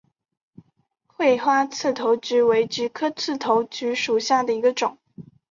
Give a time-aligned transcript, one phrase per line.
[1.07, 4.97] 穗花刺头菊为菊科刺头菊属下的一个种。